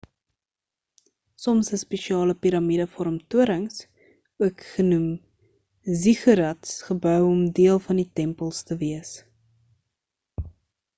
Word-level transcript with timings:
soms 1.43 1.67
is 1.75 1.81
spesiale 1.85 2.33
piramide 2.45 2.87
vorm 2.93 3.17
torings 3.35 3.77
ook 4.45 4.65
genoeg 4.73 5.95
ziggurats 6.05 6.75
gebou 6.89 7.17
om 7.29 7.47
deel 7.63 7.79
van 7.89 8.03
die 8.05 8.11
tempels 8.23 8.67
te 8.71 8.83
wees 8.85 9.17